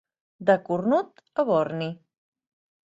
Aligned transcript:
De 0.49 0.55
cornut 0.69 1.23
a 1.43 1.47
borni. 1.53 1.93